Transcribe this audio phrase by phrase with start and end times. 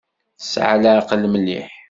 [0.39, 1.67] Tesɛa leɛqel mliḥ.